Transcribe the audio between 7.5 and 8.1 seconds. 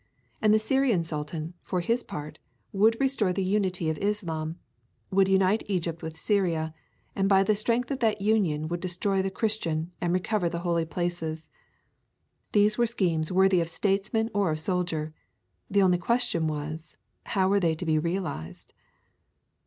strength of